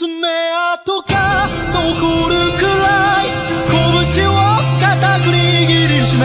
[0.00, 3.26] 爪痕が残るくらい
[4.12, 4.32] 拳を
[4.78, 6.22] 固く握りしめ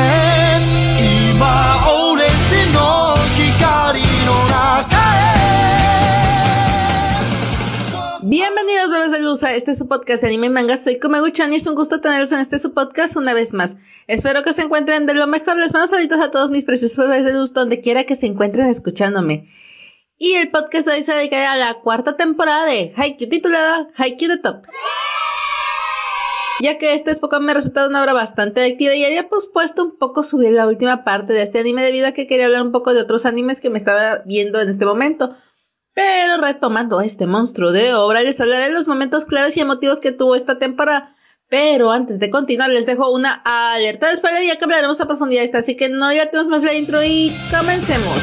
[1.39, 5.31] 今オレンジの光の中へ
[8.23, 10.75] Bienvenidos bebés de luz a este es su podcast de anime y manga.
[10.75, 13.77] Soy Komeguchan y es un gusto tenerlos en este su podcast una vez más.
[14.07, 15.55] Espero que se encuentren de lo mejor.
[15.55, 18.67] Les mando saludos a todos mis preciosos bebés de luz donde quiera que se encuentren
[18.67, 19.47] escuchándome.
[20.18, 24.38] Y el podcast hoy se dedicará a la cuarta temporada de Haikyuu titulada Haikyuu the
[24.38, 24.66] Top.
[26.60, 29.98] Ya que este Pokémon me ha resultado una obra bastante adictiva y había pospuesto un
[29.98, 32.94] poco subir la última parte de este anime debido a que quería hablar un poco
[32.94, 35.36] de otros animes que me estaba viendo en este momento.
[35.92, 40.12] Pero retomando este monstruo de obra, les hablaré de los momentos claves y emotivos que
[40.12, 41.14] tuvo esta temporada.
[41.50, 45.42] Pero antes de continuar, les dejo una alerta de spoiler ya que hablaremos a profundidad
[45.42, 48.22] de esta, así que no ya tenemos más la intro y comencemos.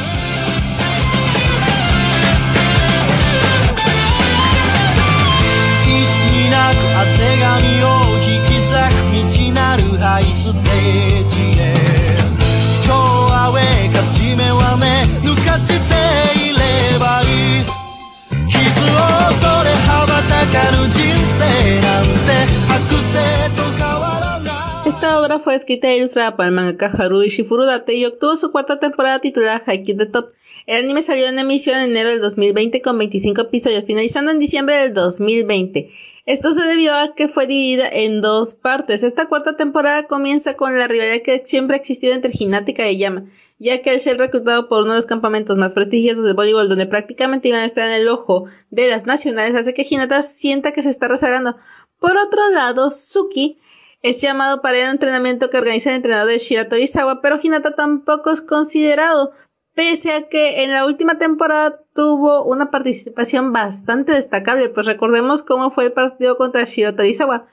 [25.63, 29.97] Escrita e ilustrada por el mangaka Haruhi Shifurudate y obtuvo su cuarta temporada titulada Haikyuu
[29.97, 30.33] the Top.
[30.67, 34.75] El anime salió en emisión en enero del 2020 con 25 episodios, finalizando en diciembre
[34.75, 35.89] del 2020.
[36.25, 39.03] Esto se debió a que fue dividida en dos partes.
[39.03, 43.25] Esta cuarta temporada comienza con la rivalidad que siempre ha existido entre Hinata y Kageyama,
[43.59, 46.87] ya que al ser reclutado por uno de los campamentos más prestigiosos del voleibol, donde
[46.87, 50.83] prácticamente iban a estar en el ojo de las nacionales, hace que Hinata sienta que
[50.83, 51.57] se está rezagando.
[51.99, 53.59] Por otro lado, Suki
[54.03, 58.31] es llamado para un entrenamiento que organiza el entrenador de Shira Torizawa, pero Hinata tampoco
[58.31, 59.31] es considerado,
[59.73, 65.71] pese a que en la última temporada tuvo una participación bastante destacable, pues recordemos cómo
[65.71, 67.47] fue el partido contra Shiro Torizawa.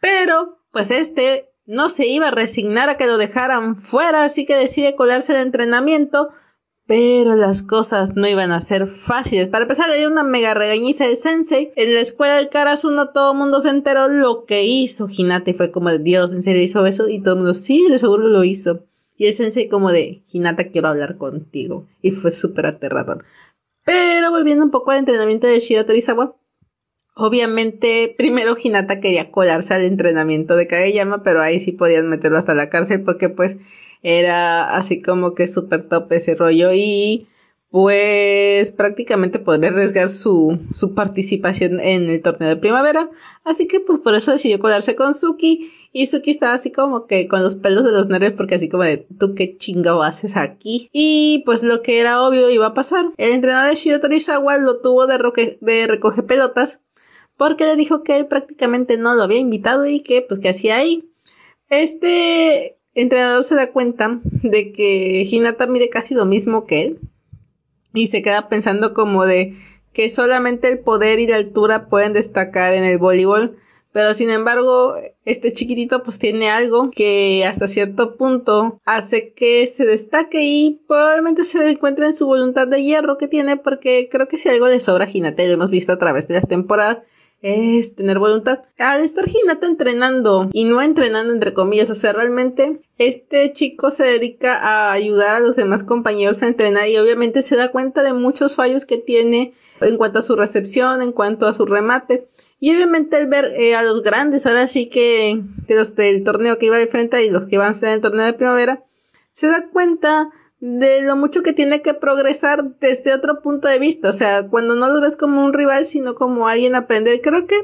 [0.00, 4.56] Pero, pues este no se iba a resignar a que lo dejaran fuera, así que
[4.56, 6.30] decide colarse al entrenamiento,
[6.86, 9.48] pero las cosas no iban a ser fáciles.
[9.48, 11.72] Para empezar, le dio una mega regañiza del sensei.
[11.76, 15.70] En la escuela del Karasuno todo el mundo se enteró lo que hizo Hinata fue
[15.70, 17.08] como de Dios, ¿en serio hizo eso?
[17.08, 18.84] Y todo el mundo, sí, de seguro lo hizo.
[19.16, 21.86] Y el sensei como de, Hinata, quiero hablar contigo.
[22.02, 23.24] Y fue súper aterrador.
[23.84, 26.36] Pero volviendo un poco al entrenamiento de Shiro Torizawa.
[27.16, 32.54] Obviamente, primero Hinata quería colarse al entrenamiento de Kageyama, pero ahí sí podían meterlo hasta
[32.54, 33.56] la cárcel porque pues
[34.04, 37.26] era así como que súper top ese rollo y
[37.70, 43.10] pues prácticamente podría arriesgar su, su participación en el torneo de primavera.
[43.42, 45.72] Así que pues por eso decidió colarse con Suki.
[45.90, 48.84] Y Suki estaba así como que con los pelos de los nervios porque así como
[48.84, 50.88] de tú qué chingado haces aquí.
[50.92, 53.06] Y pues lo que era obvio iba a pasar.
[53.16, 56.80] El entrenador de Shiro Torizawa lo tuvo de, roque, de recoger pelotas
[57.36, 60.76] porque le dijo que él prácticamente no lo había invitado y que pues que hacía
[60.76, 61.10] ahí.
[61.70, 67.00] Este entrenador se da cuenta de que Hinata mide casi lo mismo que él
[67.92, 69.54] y se queda pensando como de
[69.92, 73.56] que solamente el poder y la altura pueden destacar en el voleibol,
[73.92, 79.86] pero sin embargo este chiquitito pues tiene algo que hasta cierto punto hace que se
[79.86, 84.36] destaque y probablemente se encuentre en su voluntad de hierro que tiene porque creo que
[84.36, 86.98] si algo le sobra a Hinata lo hemos visto a través de las temporadas
[87.44, 88.60] es tener voluntad.
[88.78, 94.04] Al estar Hinata entrenando y no entrenando entre comillas, o sea, realmente este chico se
[94.04, 98.14] dedica a ayudar a los demás compañeros a entrenar y obviamente se da cuenta de
[98.14, 102.28] muchos fallos que tiene en cuanto a su recepción, en cuanto a su remate.
[102.60, 106.56] Y obviamente el ver eh, a los grandes, ahora sí que de los del torneo
[106.56, 108.84] que iba de frente y los que van a ser en el torneo de primavera,
[109.30, 110.30] se da cuenta
[110.66, 114.08] de lo mucho que tiene que progresar desde otro punto de vista.
[114.08, 117.20] O sea, cuando no lo ves como un rival, sino como alguien a aprender.
[117.20, 117.54] Creo que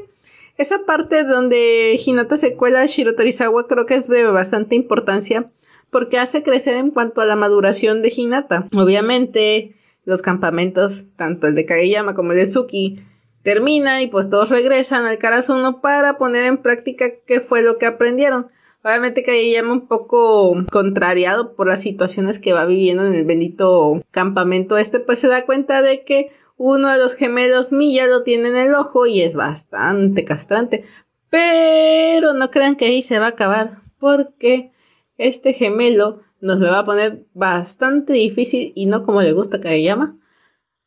[0.57, 5.49] esa parte donde Hinata se cuela a Shiro Torizawa creo que es de bastante importancia
[5.89, 8.67] porque hace crecer en cuanto a la maduración de Hinata.
[8.71, 9.73] Obviamente,
[10.05, 13.03] los campamentos, tanto el de Kageyama como el de Suki,
[13.41, 17.87] termina y pues todos regresan al Karasuno para poner en práctica qué fue lo que
[17.87, 18.51] aprendieron.
[18.83, 24.01] Obviamente que llama un poco contrariado por las situaciones que va viviendo en el bendito
[24.09, 28.49] campamento este, pues se da cuenta de que uno de los gemelos Milla lo tiene
[28.49, 30.85] en el ojo y es bastante castrante.
[31.29, 34.71] Pero no crean que ahí se va a acabar, porque
[35.17, 39.81] este gemelo nos lo va a poner bastante difícil y no como le gusta que
[39.81, 40.19] llama.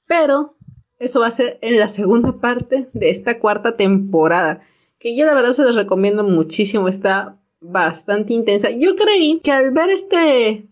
[0.06, 0.56] Pero
[0.98, 4.60] eso va a ser en la segunda parte de esta cuarta temporada,
[4.98, 8.70] que yo la verdad se los recomiendo muchísimo, está bastante intensa.
[8.70, 10.68] Yo creí que al ver este,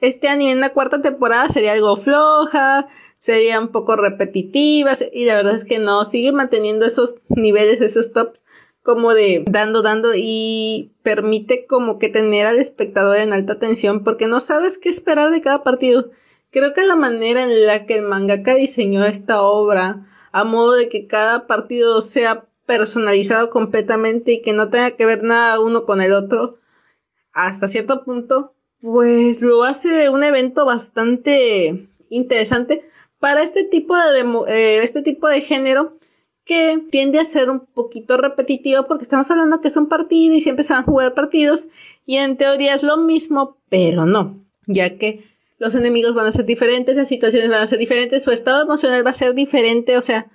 [0.00, 2.88] este anime en la cuarta temporada sería algo floja,
[3.18, 8.12] serían un poco repetitivas y la verdad es que no, sigue manteniendo esos niveles, esos
[8.12, 8.42] tops
[8.82, 14.28] como de dando, dando y permite como que tener al espectador en alta tensión porque
[14.28, 16.10] no sabes qué esperar de cada partido.
[16.52, 20.88] Creo que la manera en la que el mangaka diseñó esta obra a modo de
[20.88, 26.00] que cada partido sea personalizado completamente y que no tenga que ver nada uno con
[26.00, 26.58] el otro
[27.32, 34.80] hasta cierto punto, pues lo hace un evento bastante interesante para este tipo de, eh,
[34.82, 35.94] este tipo de género
[36.44, 40.40] que tiende a ser un poquito repetitivo porque estamos hablando que es un partido y
[40.40, 41.68] siempre se van a jugar partidos
[42.06, 45.24] y en teoría es lo mismo, pero no, ya que
[45.58, 49.04] los enemigos van a ser diferentes, las situaciones van a ser diferentes, su estado emocional
[49.04, 50.30] va a ser diferente, o sea,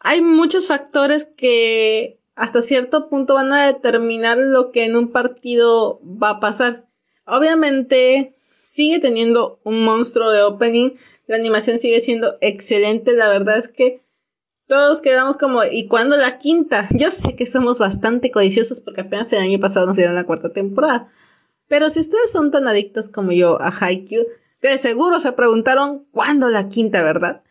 [0.00, 6.00] hay muchos factores que hasta cierto punto van a determinar lo que en un partido
[6.02, 6.86] va a pasar.
[7.26, 10.90] Obviamente sigue teniendo un monstruo de opening,
[11.26, 14.02] la animación sigue siendo excelente, la verdad es que
[14.66, 16.88] todos quedamos como, ¿y cuándo la quinta?
[16.92, 20.52] Yo sé que somos bastante codiciosos porque apenas el año pasado nos dieron la cuarta
[20.52, 21.12] temporada.
[21.66, 24.26] Pero si ustedes son tan adictos como yo a Haikyuu,
[24.62, 27.42] de seguro se preguntaron cuándo la quinta, ¿verdad?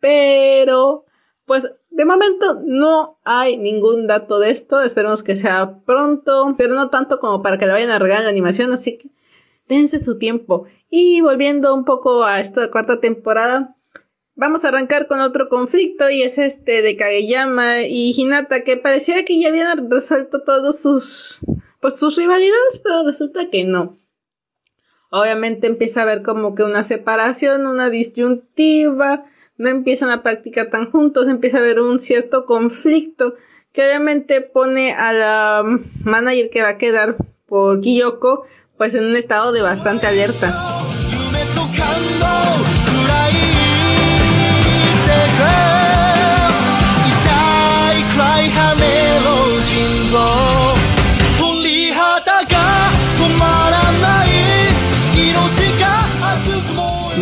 [0.00, 1.04] Pero,
[1.46, 4.80] pues, de momento no hay ningún dato de esto.
[4.80, 8.30] Esperemos que sea pronto, pero no tanto como para que le vayan a regalar la
[8.30, 9.10] animación, así que
[9.68, 10.64] dense su tiempo.
[10.90, 13.76] Y volviendo un poco a esto de cuarta temporada,
[14.34, 19.24] Vamos a arrancar con otro conflicto y es este de Kageyama y Hinata que parecía
[19.26, 21.40] que ya habían resuelto todos sus
[21.80, 23.98] pues sus rivalidades, pero resulta que no.
[25.10, 29.26] Obviamente empieza a haber como que una separación, una disyuntiva,
[29.56, 33.34] no empiezan a practicar tan juntos, empieza a haber un cierto conflicto
[33.72, 35.62] que obviamente pone a la
[36.04, 37.16] manager que va a quedar
[37.46, 38.44] por Kiyoko
[38.76, 40.82] pues en un estado de bastante alerta.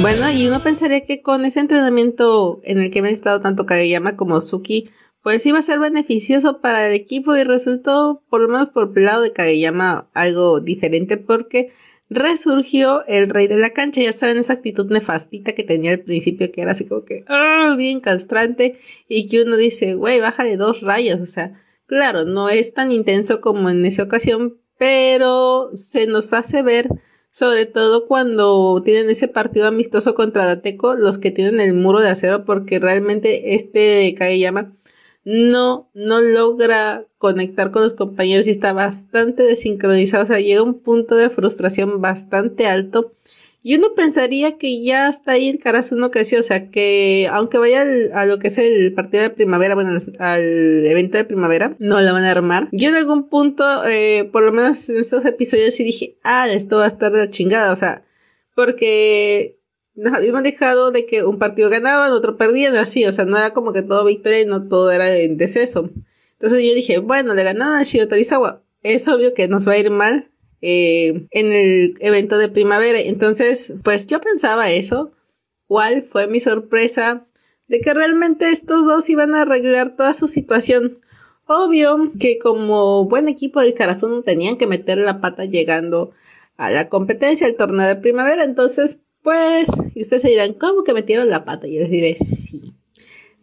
[0.03, 4.17] Bueno, y uno pensaría que con ese entrenamiento en el que han estado tanto Kageyama
[4.17, 4.89] como Suki,
[5.23, 9.05] pues iba a ser beneficioso para el equipo y resultó, por lo menos por el
[9.05, 11.73] lado de Kageyama, algo diferente porque
[12.09, 14.01] resurgió el rey de la cancha.
[14.01, 17.75] Ya saben, esa actitud nefastita que tenía al principio, que era así como que, ah,
[17.77, 21.21] bien castrante, y que uno dice, güey, bájale dos rayos.
[21.21, 26.63] O sea, claro, no es tan intenso como en esa ocasión, pero se nos hace
[26.63, 26.89] ver
[27.31, 32.11] sobre todo cuando tienen ese partido amistoso contra Dateco, los que tienen el muro de
[32.11, 34.73] acero, porque realmente este Kageyama
[35.25, 40.81] no, no logra conectar con los compañeros y está bastante desincronizado, o sea, llega un
[40.81, 43.13] punto de frustración bastante alto
[43.63, 47.85] y uno pensaría que ya hasta ahí el Karasuno creció, o sea que aunque vaya
[48.15, 52.13] a lo que es el partido de primavera, bueno, al evento de primavera, no la
[52.13, 52.69] van a armar.
[52.73, 56.77] Yo en algún punto, eh, por lo menos en estos episodios sí dije, ah, esto
[56.77, 58.05] va a estar de chingada, o sea,
[58.55, 59.59] porque
[59.95, 63.53] nos habíamos dejado de que un partido ganaban, otro perdían, así, o sea, no era
[63.53, 65.91] como que todo victoria y no todo era en deceso.
[66.33, 68.63] Entonces yo dije, bueno, le ganaron a Shiro Torizawa.
[68.83, 70.31] Es obvio que nos va a ir mal,
[70.63, 73.01] eh, en el evento de primavera.
[73.01, 75.13] Entonces, pues yo pensaba eso.
[75.67, 77.27] ¿Cuál fue mi sorpresa?
[77.69, 80.99] De que realmente estos dos iban a arreglar toda su situación.
[81.47, 86.13] Obvio que como buen equipo del Carazón tenían que meter la pata llegando
[86.57, 88.45] a la competencia, al torneo de primavera.
[88.45, 91.67] Entonces, pues, y ustedes se dirán, ¿cómo que metieron la pata?
[91.67, 92.75] Y yo les diré, sí.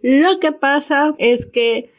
[0.01, 1.91] Lo que pasa es que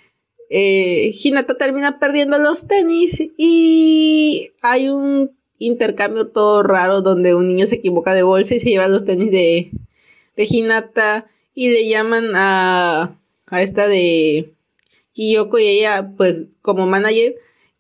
[0.51, 7.67] eh, Hinata termina perdiendo los tenis y hay un intercambio todo raro donde un niño
[7.67, 9.71] se equivoca de bolsa y se lleva los tenis de,
[10.37, 14.55] de Hinata y le llaman a, a esta de
[15.13, 17.35] Kiyoko y ella pues como manager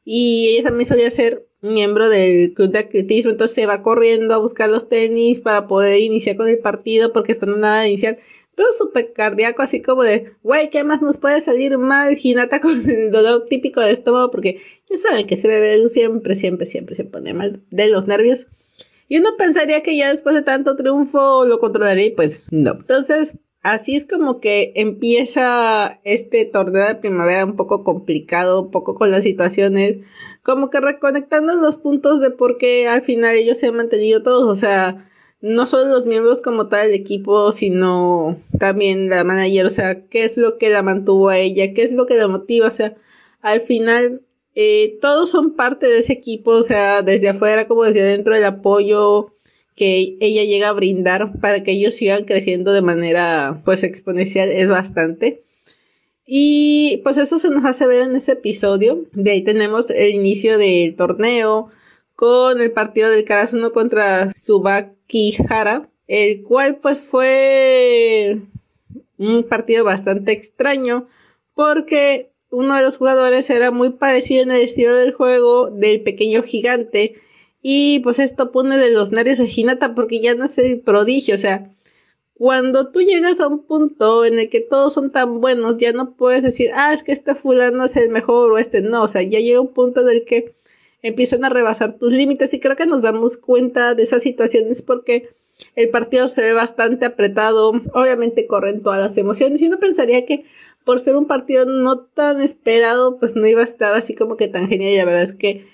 [0.04, 4.38] y ella también solía ser miembro del club de atletismo entonces se va corriendo a
[4.38, 8.18] buscar los tenis para poder iniciar con el partido porque están nada de iniciar
[8.58, 12.18] todo súper cardíaco, así como de, güey, ¿qué más nos puede salir mal?
[12.20, 14.60] Hinata con el dolor típico de estómago, porque
[14.90, 18.48] ya saben que ese bebé siempre, siempre, siempre se pone mal de los nervios.
[19.08, 22.72] Y uno pensaría que ya después de tanto triunfo lo controlaría y pues no.
[22.72, 28.96] Entonces, así es como que empieza este torneo de primavera un poco complicado, un poco
[28.96, 29.98] con las situaciones,
[30.42, 34.44] como que reconectando los puntos de por qué al final ellos se han mantenido todos,
[34.44, 35.07] o sea,
[35.40, 40.24] no solo los miembros como tal del equipo, sino también la manager, o sea, qué
[40.24, 42.96] es lo que la mantuvo a ella, qué es lo que la motiva, o sea,
[43.40, 44.22] al final
[44.54, 48.44] eh, todos son parte de ese equipo, o sea, desde afuera como desde adentro el
[48.44, 49.32] apoyo
[49.76, 54.68] que ella llega a brindar para que ellos sigan creciendo de manera pues exponencial es
[54.68, 55.44] bastante.
[56.26, 59.06] Y pues eso se nos hace ver en ese episodio.
[59.12, 61.70] De ahí tenemos el inicio del torneo
[62.18, 68.40] con el partido del Karasuno contra Subaki Hara, el cual pues fue
[69.18, 71.06] un partido bastante extraño
[71.54, 76.42] porque uno de los jugadores era muy parecido en el estilo del juego del pequeño
[76.42, 77.14] gigante
[77.62, 81.36] y pues esto pone de los nervios a Hinata porque ya no es el prodigio,
[81.36, 81.72] o sea,
[82.34, 86.16] cuando tú llegas a un punto en el que todos son tan buenos, ya no
[86.16, 89.22] puedes decir, ah, es que este fulano es el mejor o este no, o sea,
[89.22, 90.56] ya llega un punto en el que
[91.02, 95.30] empiezan a rebasar tus límites y creo que nos damos cuenta de esas situaciones porque
[95.74, 100.44] el partido se ve bastante apretado, obviamente corren todas las emociones y uno pensaría que
[100.84, 104.48] por ser un partido no tan esperado, pues no iba a estar así como que
[104.48, 105.66] tan genial y la verdad es que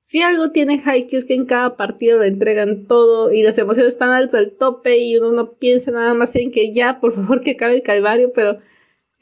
[0.00, 3.94] si algo tiene Haikyuu es que en cada partido le entregan todo y las emociones
[3.94, 7.40] están altas al tope y uno no piensa nada más en que ya, por favor,
[7.40, 8.58] que acabe el calvario, pero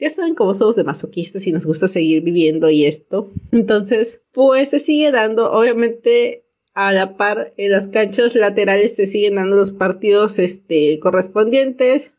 [0.03, 3.31] ya saben cómo somos de masoquistas y nos gusta seguir viviendo y esto.
[3.53, 6.43] Entonces, pues se sigue dando, obviamente,
[6.73, 12.15] a la par en las canchas laterales se siguen dando los partidos este, correspondientes.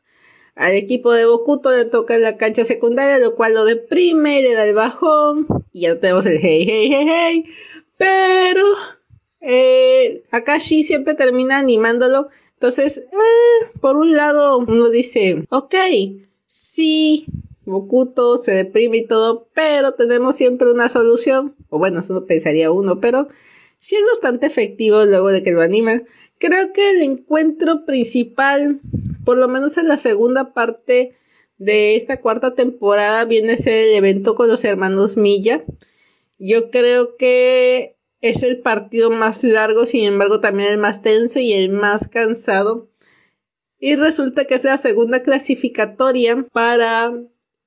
[0.54, 4.64] Al equipo de Bokuto le toca la cancha secundaria, lo cual lo deprime, le da
[4.64, 5.46] el bajón.
[5.70, 7.44] Y ya tenemos el hey, hey, hey, hey.
[7.98, 8.64] Pero
[9.42, 12.28] eh, Akashi siempre termina animándolo.
[12.54, 15.74] Entonces, eh, por un lado, uno dice, ok,
[16.46, 17.26] sí,
[17.64, 21.56] Bokuto se deprime y todo, pero tenemos siempre una solución.
[21.70, 23.28] O bueno, eso pensaría uno, pero
[23.76, 26.06] sí es bastante efectivo luego de que lo animan.
[26.38, 28.80] Creo que el encuentro principal,
[29.24, 31.16] por lo menos en la segunda parte
[31.58, 35.64] de esta cuarta temporada, viene a ser el evento con los hermanos Milla.
[36.38, 41.52] Yo creo que es el partido más largo, sin embargo también el más tenso y
[41.52, 42.88] el más cansado.
[43.78, 47.12] Y resulta que es la segunda clasificatoria para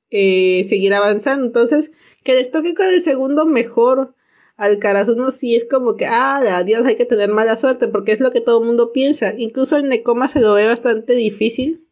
[0.09, 1.45] eh, seguir avanzando.
[1.45, 1.91] Entonces,
[2.23, 4.15] que les toque con el segundo mejor
[4.57, 8.19] al Karasuno sí es como que, ah, adiós, hay que tener mala suerte, porque es
[8.19, 9.33] lo que todo el mundo piensa.
[9.37, 11.87] Incluso el Nekoma se lo ve bastante difícil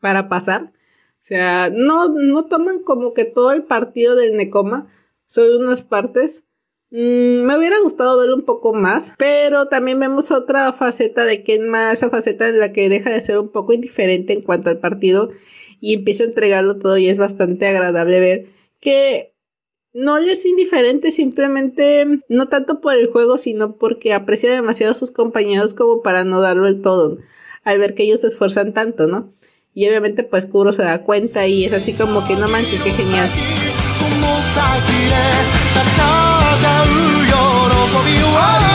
[0.00, 0.72] para pasar.
[0.72, 4.88] O sea, no, no toman como que todo el partido del Nekoma,
[5.26, 6.46] son unas partes.
[6.96, 11.90] Mm, me hubiera gustado ver un poco más, pero también vemos otra faceta de Kenma,
[11.92, 15.30] esa faceta en la que deja de ser un poco indiferente en cuanto al partido
[15.80, 18.46] y empieza a entregarlo todo y es bastante agradable ver
[18.78, 19.34] que
[19.92, 24.94] no le es indiferente simplemente no tanto por el juego sino porque aprecia demasiado a
[24.94, 27.18] sus compañeros como para no darlo el todo
[27.64, 29.32] al ver que ellos se esfuerzan tanto, ¿no?
[29.74, 32.92] Y obviamente pues Kuro se da cuenta y es así como que no manches, qué
[32.92, 33.28] genial.
[36.66, 37.32] う喜
[38.10, 38.73] びを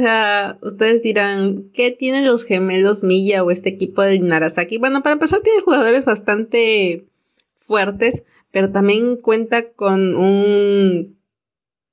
[0.00, 4.78] sea, ustedes dirán, ¿qué tienen los gemelos Milla o este equipo de Narasaki?
[4.78, 7.06] Bueno, para empezar tiene jugadores bastante
[7.52, 11.18] fuertes, pero también cuenta con un,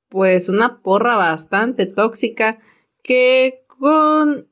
[0.09, 2.59] pues una porra bastante tóxica
[3.03, 4.47] que con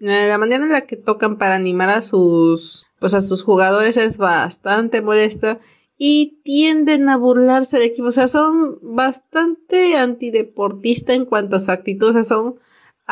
[0.00, 3.96] eh, la manera en la que tocan para animar a sus, pues a sus jugadores
[3.96, 5.60] es bastante molesta
[6.04, 8.08] y tienden a burlarse del equipo.
[8.08, 12.10] O sea, son bastante antideportistas en cuanto a su actitud.
[12.10, 12.58] O sea, son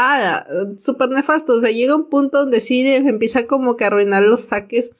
[0.00, 0.45] ah,
[0.76, 1.59] súper nefastos.
[1.59, 4.92] O sea, llega un punto donde sí empieza como que a arruinar los saques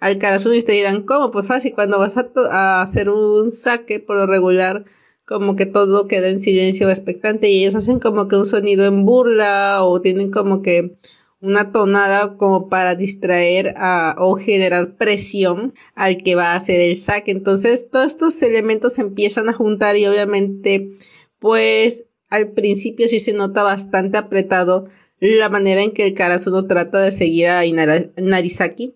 [0.00, 1.30] al corazón y te dirán, ¿cómo?
[1.30, 4.84] Pues fácil, cuando vas a, a, hacer un saque por lo regular,
[5.24, 9.04] como que todo queda en silencio expectante y ellos hacen como que un sonido en
[9.04, 10.96] burla o tienen como que
[11.40, 16.96] una tonada como para distraer a, o generar presión al que va a hacer el
[16.96, 17.30] saque.
[17.30, 20.96] Entonces todos estos elementos se empiezan a juntar y obviamente
[21.38, 24.88] pues al principio sí se nota bastante apretado
[25.20, 28.94] la manera en que el Karasuno trata de seguir a Inara Narisaki.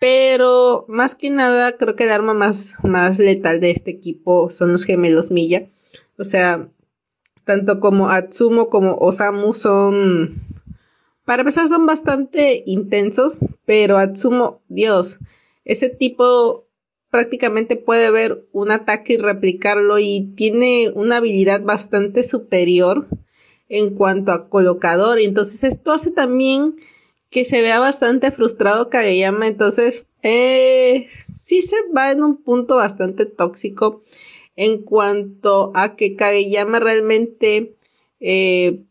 [0.00, 4.70] Pero más que nada creo que el arma más, más letal de este equipo son
[4.72, 5.68] los gemelos Milla.
[6.18, 6.68] O sea,
[7.44, 10.46] tanto como Atsumo como Osamu son
[11.28, 15.18] para empezar son bastante intensos, pero Atsumo, Dios,
[15.66, 16.67] ese tipo
[17.10, 23.08] prácticamente puede ver un ataque y replicarlo y tiene una habilidad bastante superior
[23.68, 25.18] en cuanto a colocador.
[25.18, 26.76] Entonces esto hace también
[27.30, 29.46] que se vea bastante frustrado Kageyama.
[29.46, 34.02] Entonces, eh, sí se va en un punto bastante tóxico
[34.56, 37.76] en cuanto a que Kageyama realmente
[38.20, 38.82] eh,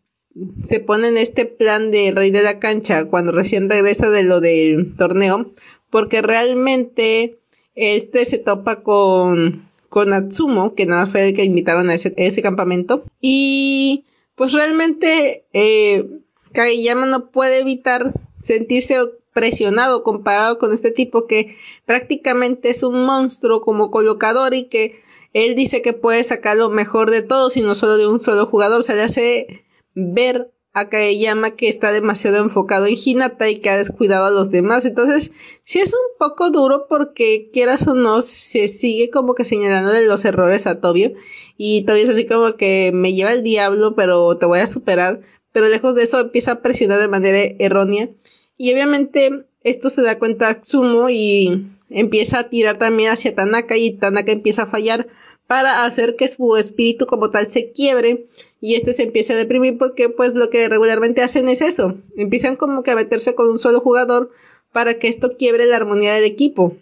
[0.63, 4.39] se pone en este plan de rey de la cancha cuando recién regresa de lo
[4.39, 5.51] del torneo,
[5.89, 7.39] porque realmente
[7.77, 12.41] este se topa con, con Atsumo, que nada fue el que invitaron a ese, ese
[12.41, 14.03] campamento, y
[14.35, 16.05] pues realmente eh,
[16.53, 18.95] Kageyama no puede evitar sentirse
[19.33, 24.99] presionado comparado con este tipo que prácticamente es un monstruo como colocador y que
[25.33, 28.47] él dice que puede sacar lo mejor de todos y no solo de un solo
[28.47, 28.81] jugador.
[28.81, 33.77] Se le hace ver a Kageyama que está demasiado enfocado en Hinata y que ha
[33.77, 34.85] descuidado a los demás.
[34.85, 35.31] Entonces,
[35.63, 40.05] sí es un poco duro porque quieras o no, se sigue como que señalando de
[40.05, 41.13] los errores a Tobio.
[41.57, 45.21] Y Tobio es así como que me lleva el diablo, pero te voy a superar.
[45.51, 48.09] Pero lejos de eso empieza a presionar de manera errónea.
[48.57, 53.93] Y obviamente esto se da cuenta Tsumo y empieza a tirar también hacia Tanaka y
[53.93, 55.07] Tanaka empieza a fallar
[55.47, 58.27] para hacer que su espíritu como tal se quiebre
[58.59, 62.57] y este se empiece a deprimir porque pues lo que regularmente hacen es eso, empiezan
[62.57, 64.29] como que a meterse con un solo jugador
[64.73, 66.75] para que esto quiebre la armonía del equipo.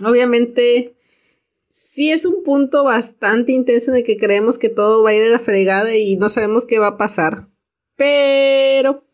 [0.00, 0.94] Obviamente
[1.68, 5.22] sí es un punto bastante intenso en el que creemos que todo va a ir
[5.22, 7.48] de la fregada y no sabemos qué va a pasar.
[7.96, 9.04] Pero,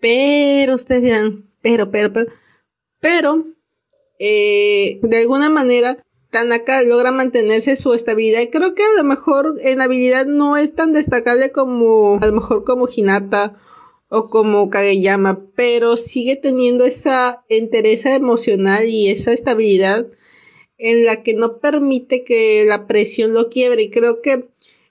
[0.00, 2.30] pero ustedes dirán, pero, pero, pero,
[3.00, 3.46] pero,
[4.18, 8.40] eh, de alguna manera Tanaka logra mantenerse su estabilidad.
[8.40, 12.32] Y creo que a lo mejor en habilidad no es tan destacable como, a lo
[12.32, 13.56] mejor como Hinata
[14.08, 20.06] o como Kageyama, pero sigue teniendo esa entereza emocional y esa estabilidad
[20.78, 23.82] en la que no permite que la presión lo quiebre.
[23.84, 24.48] Y creo que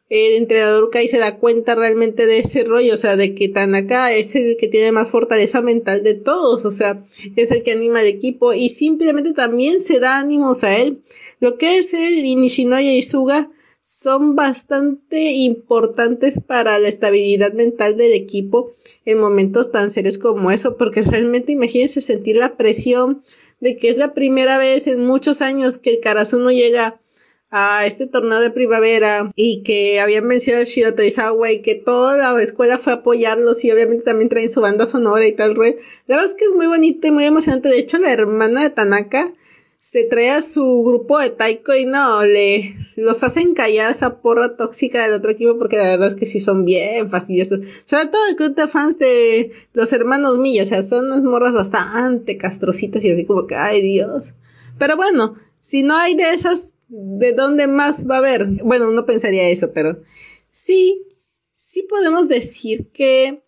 [0.09, 4.13] el entrenador Kai se da cuenta realmente de ese rollo, o sea, de que Tanaka
[4.13, 7.03] es el que tiene más fortaleza mental de todos, o sea,
[7.35, 11.01] es el que anima al equipo y simplemente también se da ánimos a él.
[11.39, 17.95] Lo que es él y Nishinoya y Suga son bastante importantes para la estabilidad mental
[17.95, 23.21] del equipo en momentos tan serios como eso, porque realmente imagínense sentir la presión
[23.59, 26.99] de que es la primera vez en muchos años que el Karasuno llega
[27.49, 32.33] a este torneo de primavera y que habían vencido a Shiro Torizawa y que toda
[32.33, 35.73] la escuela fue a apoyarlos y obviamente también traen su banda sonora y tal, La
[36.07, 37.69] verdad es que es muy bonito y muy emocionante.
[37.69, 39.33] De hecho, la hermana de Tanaka
[39.79, 44.57] se trae a su grupo de taiko y no, le los hacen callar esa porra
[44.57, 47.59] tóxica del otro equipo porque la verdad es que sí son bien fastidiosos.
[47.85, 51.53] Sobre todo el club de fans de los hermanos Milla, o sea, son unas morras
[51.53, 54.33] bastante castrocitas y así como que, ay Dios.
[54.79, 58.45] Pero bueno, si no hay de esas, ¿de dónde más va a haber?
[58.63, 60.01] Bueno, uno pensaría eso, pero
[60.49, 61.05] sí,
[61.53, 63.43] sí podemos decir que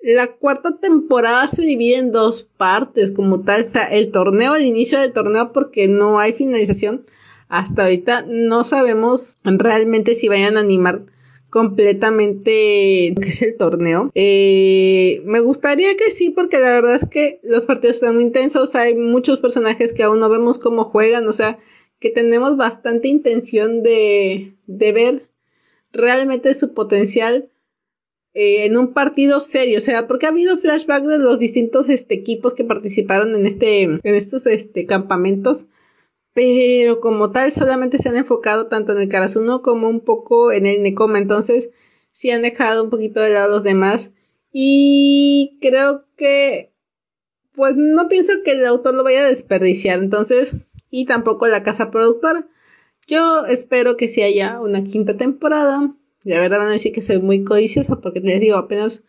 [0.00, 5.12] la cuarta temporada se divide en dos partes, como tal, el torneo, el inicio del
[5.12, 7.04] torneo, porque no hay finalización.
[7.48, 11.06] Hasta ahorita no sabemos realmente si vayan a animar
[11.50, 14.10] completamente que es el torneo.
[14.14, 18.74] Eh, me gustaría que sí, porque la verdad es que los partidos están muy intensos,
[18.74, 21.58] hay muchos personajes que aún no vemos cómo juegan, o sea,
[21.98, 25.28] que tenemos bastante intención de, de ver
[25.92, 27.50] realmente su potencial
[28.34, 32.14] eh, en un partido serio, o sea, porque ha habido flashback de los distintos este,
[32.14, 35.68] equipos que participaron en este, en estos este, campamentos
[36.36, 40.66] pero como tal solamente se han enfocado tanto en el Karasuno como un poco en
[40.66, 41.70] el Nekoma, entonces
[42.10, 44.12] sí han dejado un poquito de lado los demás
[44.52, 46.74] y creo que
[47.52, 50.58] pues no pienso que el autor lo vaya a desperdiciar, entonces
[50.90, 52.46] y tampoco la casa productora.
[53.06, 55.96] Yo espero que sí haya una quinta temporada.
[56.22, 59.04] La verdad van a decir que soy muy codiciosa porque les digo apenas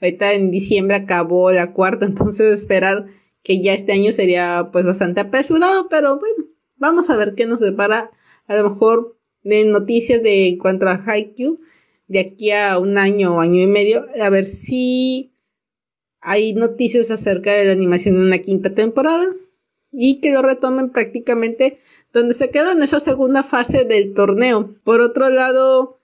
[0.00, 3.04] ahorita en diciembre acabó la cuarta, entonces esperar
[3.42, 7.60] que ya este año sería pues bastante apresurado, pero bueno, Vamos a ver qué nos
[7.60, 8.10] depara
[8.48, 11.60] a lo mejor de noticias de en cuanto a Haikyuu
[12.08, 15.30] de aquí a un año o año y medio, a ver si
[16.20, 19.24] hay noticias acerca de la animación en una quinta temporada
[19.92, 21.78] y que lo retomen prácticamente
[22.12, 24.74] donde se quedó en esa segunda fase del torneo.
[24.82, 26.00] Por otro lado,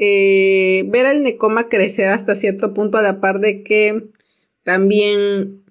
[0.00, 4.08] eh, ver al Nekoma crecer hasta cierto punto a la par de que
[4.62, 5.62] también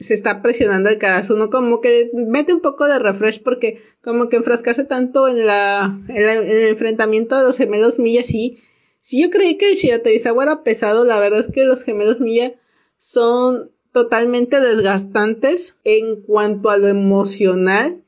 [0.00, 4.36] se está presionando el Karasuno, como que mete un poco de refresh porque como que
[4.36, 8.58] enfrascarse tanto en la, en, el enfrentamiento de los gemelos Milla, sí,
[9.00, 12.54] si yo creí que el Shiratorizawa era pesado, la verdad es que los gemelos Milla
[12.96, 18.02] son totalmente desgastantes en cuanto a lo emocional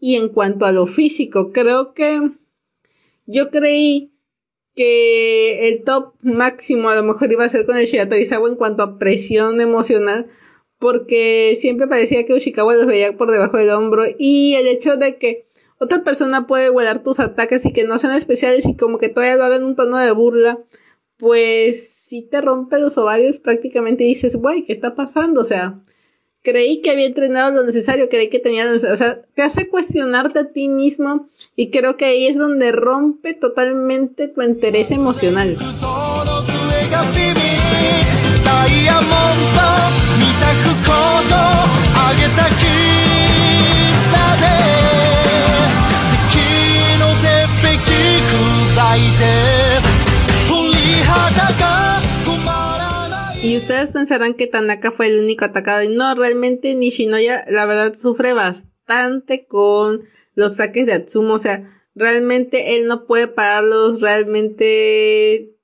[0.00, 1.52] y en cuanto a lo físico.
[1.52, 2.32] Creo que
[3.26, 4.12] yo creí
[4.74, 8.82] que el top máximo a lo mejor iba a ser con el Shiratorizawa en cuanto
[8.82, 10.28] a presión emocional,
[10.78, 15.16] porque siempre parecía que Ushikawa los veía por debajo del hombro y el hecho de
[15.16, 15.46] que
[15.78, 19.36] otra persona puede volar tus ataques y que no sean especiales y como que todavía
[19.36, 20.58] lo hagan un tono de burla,
[21.16, 25.40] pues si te rompe los ovarios prácticamente dices, güey, ¿qué está pasando?
[25.40, 25.80] O sea,
[26.42, 29.68] creí que había entrenado lo necesario, creí que tenía lo necesario, o sea, te hace
[29.68, 35.56] cuestionarte a ti mismo y creo que ahí es donde rompe totalmente tu interés emocional.
[53.68, 55.82] Ustedes pensarán que Tanaka fue el único atacado.
[55.82, 60.04] Y no, realmente Nishinoya, la verdad, sufre bastante con
[60.34, 61.34] los saques de Atsumo.
[61.34, 64.00] O sea, realmente él no puede pararlos.
[64.00, 65.54] Realmente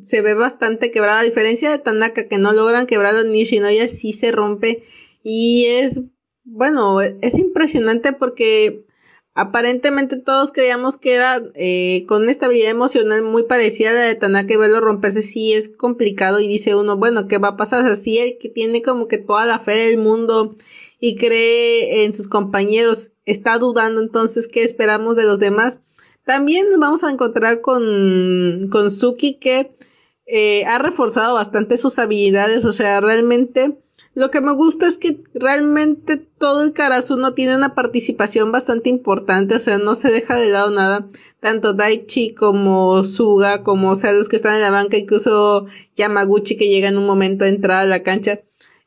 [0.00, 1.20] se ve bastante quebrado.
[1.20, 4.82] A diferencia de Tanaka, que no logran quebrarlo, Nishinoya sí se rompe.
[5.22, 6.02] Y es,
[6.42, 8.86] bueno, es impresionante porque
[9.34, 14.14] aparentemente todos creíamos que era eh, con una estabilidad emocional muy parecida a la de
[14.14, 17.84] Tanaka y verlo romperse sí es complicado y dice uno, bueno, ¿qué va a pasar?
[17.86, 20.54] Así el que tiene como que toda la fe del mundo
[21.00, 25.80] y cree en sus compañeros está dudando entonces qué esperamos de los demás.
[26.24, 29.74] También nos vamos a encontrar con, con Suki que
[30.26, 33.76] eh, ha reforzado bastante sus habilidades, o sea, realmente
[34.14, 39.54] lo que me gusta es que realmente todo el Karasuno tiene una participación bastante importante,
[39.54, 41.08] o sea, no se deja de lado nada.
[41.40, 46.56] Tanto Daichi como Suga, como, o sea, los que están en la banca, incluso Yamaguchi
[46.56, 48.40] que llega en un momento a entrar a la cancha.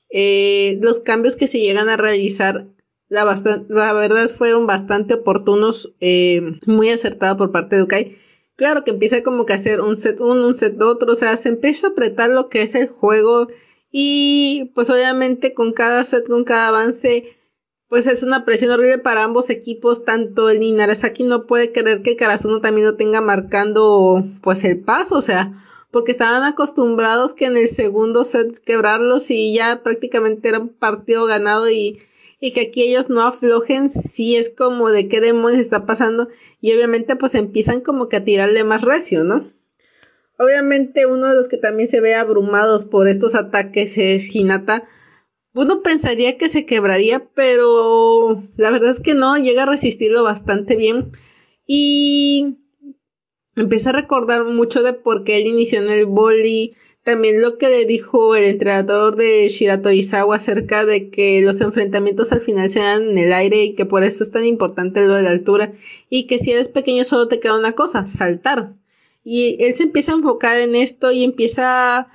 [0.09, 2.67] Eh, los cambios que se llegan a realizar,
[3.09, 3.25] la,
[3.67, 8.17] la verdad fueron bastante oportunos, eh, muy acertados por parte de Ukai.
[8.55, 11.35] Claro que empieza como que a hacer un set uno, un set otro, o sea,
[11.35, 13.49] se empieza a apretar lo que es el juego,
[13.97, 17.37] y pues obviamente con cada set, con cada avance,
[17.87, 22.17] pues es una presión horrible para ambos equipos, tanto el Ninarasaki no puede creer que
[22.17, 27.55] Karasuno también lo tenga marcando pues el paso, o sea, porque estaban acostumbrados que en
[27.55, 31.99] el segundo set quebrarlos y ya prácticamente era un partido ganado y,
[32.41, 36.27] y que aquí ellos no aflojen, sí es como de qué demonios está pasando
[36.59, 39.54] y obviamente pues empiezan como que a tirarle más recio, ¿no?
[40.37, 44.87] Obviamente uno de los que también se ve abrumados por estos ataques es Hinata.
[45.53, 50.75] Uno pensaría que se quebraría, pero la verdad es que no, llega a resistirlo bastante
[50.75, 51.11] bien.
[51.65, 52.57] Y
[53.55, 56.75] empieza a recordar mucho de por qué él inició en el boli.
[57.03, 62.41] También lo que le dijo el entrenador de Shiratorizawa acerca de que los enfrentamientos al
[62.41, 65.21] final se dan en el aire y que por eso es tan importante lo de
[65.21, 65.71] la altura.
[66.09, 68.73] Y que si eres pequeño solo te queda una cosa, saltar.
[69.27, 72.07] Y él se empieza a enfocar en esto y empieza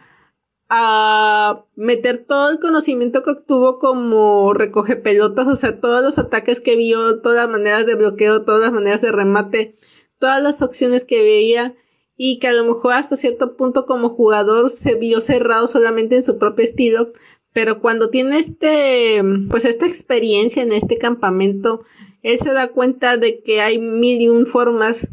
[0.68, 6.60] a meter todo el conocimiento que obtuvo como recoge pelotas, o sea, todos los ataques
[6.60, 9.74] que vio, todas las maneras de bloqueo, todas las maneras de remate,
[10.20, 11.74] todas las opciones que veía
[12.16, 16.22] y que a lo mejor hasta cierto punto como jugador se vio cerrado solamente en
[16.22, 17.10] su propio estilo,
[17.52, 21.82] pero cuando tiene este, pues esta experiencia en este campamento,
[22.22, 25.08] él se da cuenta de que hay mil y un formas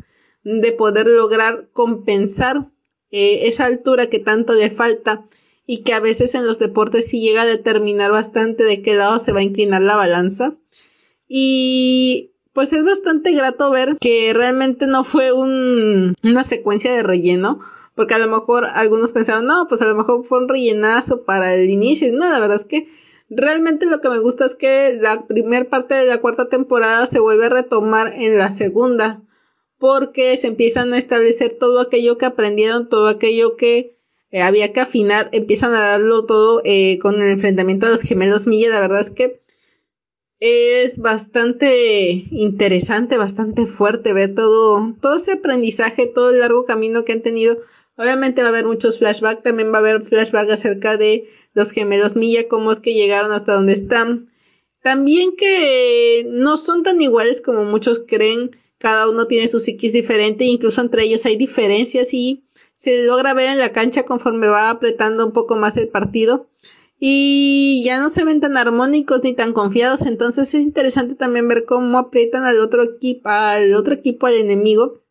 [0.47, 2.69] de poder lograr compensar
[3.11, 5.25] eh, esa altura que tanto le falta
[5.65, 9.19] y que a veces en los deportes sí llega a determinar bastante de qué lado
[9.19, 10.55] se va a inclinar la balanza.
[11.27, 17.59] Y pues es bastante grato ver que realmente no fue un, una secuencia de relleno,
[17.93, 21.53] porque a lo mejor algunos pensaron, no, pues a lo mejor fue un rellenazo para
[21.53, 22.13] el inicio.
[22.13, 22.87] No, la verdad es que
[23.29, 27.19] realmente lo que me gusta es que la primera parte de la cuarta temporada se
[27.19, 29.21] vuelve a retomar en la segunda
[29.79, 33.97] porque se empiezan a establecer todo aquello que aprendieron, todo aquello que
[34.31, 38.47] eh, había que afinar, empiezan a darlo todo eh, con el enfrentamiento de los gemelos
[38.47, 38.69] Milla.
[38.69, 39.41] La verdad es que
[40.39, 47.13] es bastante interesante, bastante fuerte ver todo, todo ese aprendizaje, todo el largo camino que
[47.13, 47.57] han tenido.
[47.97, 52.15] Obviamente va a haber muchos flashbacks, también va a haber flashbacks acerca de los gemelos
[52.15, 54.29] Milla, cómo es que llegaron hasta donde están.
[54.83, 60.45] También que no son tan iguales como muchos creen cada uno tiene su psiquis diferente,
[60.45, 62.43] incluso entre ellos hay diferencias y
[62.75, 66.47] se logra ver en la cancha conforme va apretando un poco más el partido.
[66.99, 71.65] Y ya no se ven tan armónicos ni tan confiados, entonces es interesante también ver
[71.65, 75.03] cómo aprietan al otro equipo, al otro equipo, al enemigo.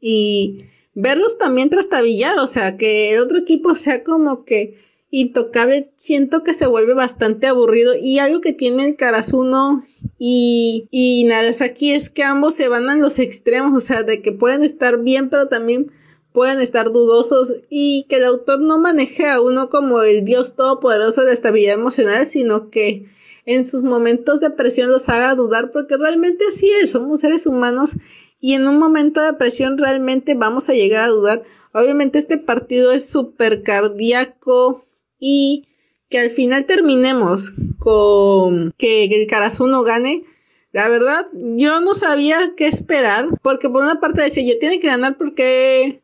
[0.00, 4.78] Y verlos también trastabillar, o sea, que el otro equipo sea como que
[5.10, 9.84] Intocable siento que se vuelve bastante aburrido y algo que tiene el Karasuno
[10.18, 14.30] y, y Narasaki es que ambos se van a los extremos, o sea, de que
[14.30, 15.90] pueden estar bien pero también
[16.32, 21.22] pueden estar dudosos y que el autor no maneje a uno como el dios todopoderoso
[21.22, 23.06] de la estabilidad emocional, sino que
[23.46, 27.96] en sus momentos de presión los haga dudar porque realmente así es, somos seres humanos
[28.40, 31.42] y en un momento de presión realmente vamos a llegar a dudar.
[31.72, 34.84] Obviamente este partido es súper cardíaco
[35.20, 35.68] y
[36.08, 40.24] que al final terminemos con que el Karasuno gane.
[40.72, 44.88] La verdad, yo no sabía qué esperar, porque por una parte decía, yo tiene que
[44.88, 46.02] ganar porque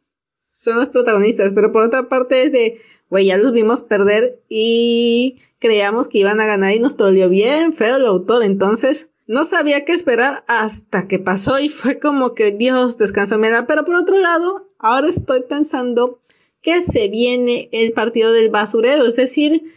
[0.48, 5.38] son los protagonistas, pero por otra parte es de, güey, ya los vimos perder y
[5.58, 9.84] creíamos que iban a ganar y nos trolió bien feo el autor, entonces no sabía
[9.84, 13.66] qué esperar hasta que pasó y fue como que Dios descansa da.
[13.66, 16.20] Pero por otro lado, ahora estoy pensando
[16.66, 19.06] que se viene el partido del basurero.
[19.06, 19.72] Es decir,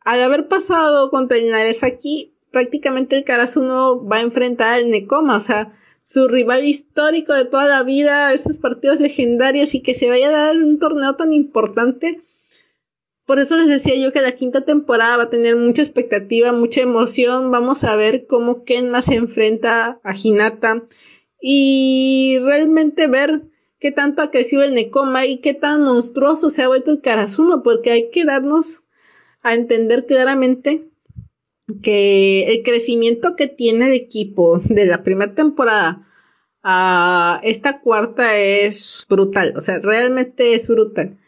[0.00, 1.50] al haber pasado contra el
[1.82, 5.36] aquí, prácticamente el Karasuno va a enfrentar al Nekoma.
[5.36, 10.10] O sea, su rival histórico de toda la vida, esos partidos legendarios y que se
[10.10, 12.20] vaya a dar un torneo tan importante
[13.26, 16.80] por eso les decía yo que la quinta temporada va a tener mucha expectativa, mucha
[16.80, 17.50] emoción.
[17.50, 20.84] Vamos a ver cómo Kenma se enfrenta a Hinata
[21.42, 23.42] y realmente ver
[23.78, 27.62] qué tanto ha crecido el Nekoma y qué tan monstruoso se ha vuelto el Karasuno,
[27.62, 28.84] porque hay que darnos
[29.42, 30.88] a entender claramente
[31.82, 36.06] que el crecimiento que tiene el equipo de la primera temporada
[36.62, 41.18] a esta cuarta es brutal, o sea, realmente es brutal.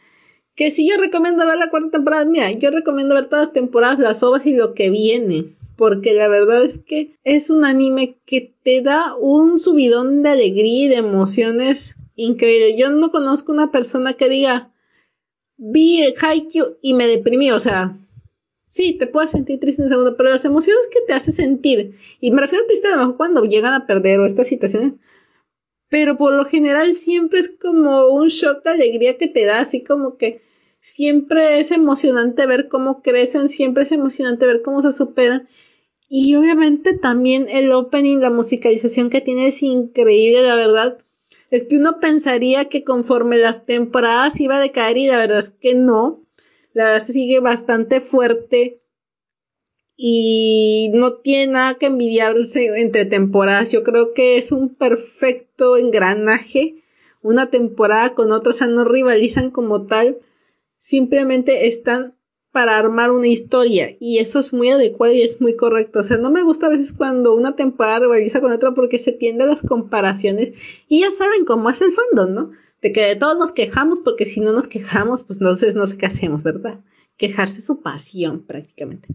[0.57, 4.01] Que si yo recomiendo ver la cuarta temporada, mira, yo recomiendo ver todas las temporadas,
[4.01, 5.55] las ovas y lo que viene.
[5.77, 10.87] Porque la verdad es que es un anime que te da un subidón de alegría
[10.87, 12.77] y de emociones increíble.
[12.77, 14.75] Yo no conozco una persona que diga,
[15.57, 17.51] vi el Haikyuu y me deprimí.
[17.53, 17.99] O sea,
[18.67, 21.95] sí, te puedes sentir triste en un segundo, pero las emociones que te hace sentir,
[22.21, 24.95] y me refiero a triste a lo mejor cuando llegan a perder o estas situaciones,
[25.89, 29.83] pero por lo general siempre es como un shock de alegría que te da, así
[29.83, 30.43] como que
[30.81, 35.49] siempre es emocionante ver cómo crecen, siempre es emocionante ver cómo se superan.
[36.11, 40.99] Y obviamente también el opening, la musicalización que tiene es increíble, la verdad.
[41.51, 45.51] Es que uno pensaría que conforme las temporadas iba a decaer y la verdad es
[45.51, 46.23] que no.
[46.75, 48.81] La verdad sigue bastante fuerte
[49.97, 53.73] y no tiene nada que envidiarse entre temporadas.
[53.73, 56.83] Yo creo que es un perfecto engranaje.
[57.23, 60.19] Una temporada con otra, o sea, no rivalizan como tal
[60.79, 62.15] simplemente están
[62.53, 66.01] para armar una historia y eso es muy adecuado y es muy correcto.
[66.01, 69.13] O sea, no me gusta a veces cuando una temporada rivaliza con otra porque se
[69.13, 70.53] tiende a las comparaciones
[70.89, 72.51] y ya saben cómo es el fandom, ¿no?
[72.81, 75.99] De que de todos nos quejamos porque si no nos quejamos, pues entonces no sé
[75.99, 76.81] qué hacemos, ¿verdad?
[77.17, 79.09] Quejarse es su pasión prácticamente.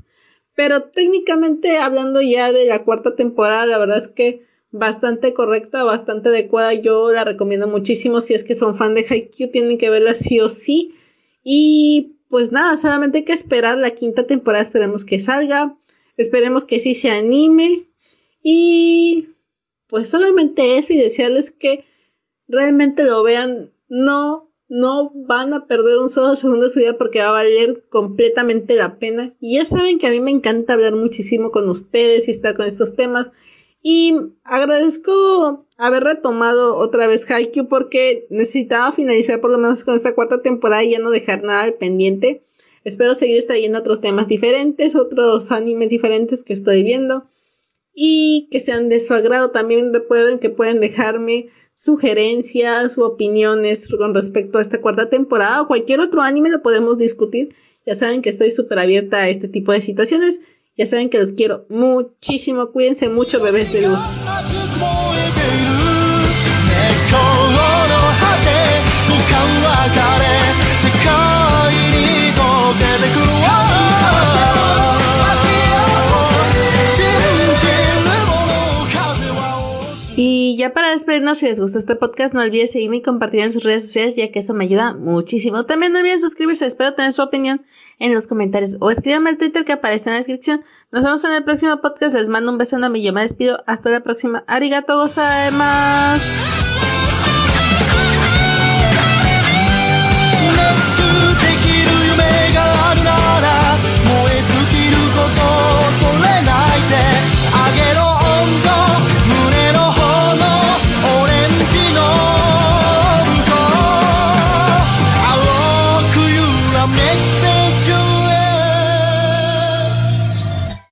[0.55, 6.29] Pero técnicamente hablando ya de la cuarta temporada, la verdad es que bastante correcta, bastante
[6.29, 6.73] adecuada.
[6.73, 8.21] Yo la recomiendo muchísimo.
[8.21, 10.95] Si es que son fan de Haikyuu, tienen que verla sí o sí.
[11.43, 15.77] Y pues nada, solamente hay que esperar la quinta temporada, esperemos que salga,
[16.17, 17.87] esperemos que sí se anime
[18.41, 19.35] y
[19.85, 21.85] pues solamente eso y desearles que
[22.47, 27.19] realmente lo vean, no, no van a perder un solo segundo de su vida porque
[27.19, 29.35] va a valer completamente la pena.
[29.39, 32.65] Y ya saben que a mí me encanta hablar muchísimo con ustedes y estar con
[32.65, 33.27] estos temas.
[33.85, 34.15] Y
[34.45, 40.41] agradezco haber retomado otra vez Haikyuu porque necesitaba finalizar por lo menos con esta cuarta
[40.41, 42.43] temporada y ya no dejar nada pendiente.
[42.85, 47.25] Espero seguir trayendo otros temas diferentes, otros animes diferentes que estoy viendo
[47.93, 49.51] y que sean de su agrado.
[49.51, 55.67] También recuerden que pueden dejarme sugerencias u opiniones con respecto a esta cuarta temporada o
[55.67, 57.53] cualquier otro anime lo podemos discutir.
[57.85, 60.39] Ya saben que estoy súper abierta a este tipo de situaciones.
[60.75, 62.71] Ya saben que los quiero muchísimo.
[62.71, 63.99] Cuídense mucho, bebés de luz.
[80.53, 83.51] Y ya para despedirnos, si les gustó este podcast, no olviden seguirme y compartir en
[83.51, 85.65] sus redes sociales, ya que eso me ayuda muchísimo.
[85.65, 87.65] También no olviden suscribirse, espero tener su opinión
[87.97, 90.63] en los comentarios o escríbanme al Twitter que aparece en la descripción.
[90.91, 93.63] Nos vemos en el próximo podcast, les mando un beso enorme y yo me despido.
[93.65, 94.43] Hasta la próxima.
[94.45, 96.29] Arigato gozaimasu.